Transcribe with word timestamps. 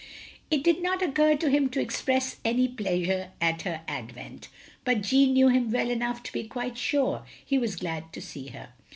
It 0.49 0.63
did 0.63 0.81
not 0.81 1.03
occur 1.03 1.35
to 1.35 1.49
him 1.51 1.69
to 1.69 1.79
express 1.79 2.37
any 2.43 2.67
pleasure 2.67 3.33
at 3.39 3.61
her 3.61 3.83
advent, 3.87 4.47
but 4.83 5.03
Jeanne 5.03 5.33
knew 5.33 5.49
him 5.49 5.69
well 5.71 5.91
enough 5.91 6.23
to 6.23 6.33
be 6.33 6.47
quite 6.47 6.75
sure 6.75 7.23
he 7.45 7.59
was 7.59 7.75
glad 7.75 8.11
to 8.13 8.19
see 8.19 8.47
her. 8.47 8.69